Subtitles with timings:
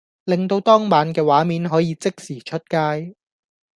[0.23, 3.13] 令到當晚嘅畫面可以即時出街